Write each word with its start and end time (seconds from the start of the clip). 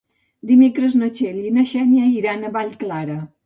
Dimecres 0.51 0.95
na 1.03 1.11
Txell 1.19 1.39
i 1.49 1.53
na 1.59 1.67
Xènia 1.75 2.11
iran 2.17 2.43
a 2.43 2.53
Vallclara. 2.61 3.23